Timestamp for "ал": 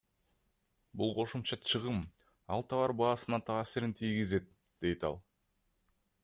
2.55-2.65, 5.13-5.21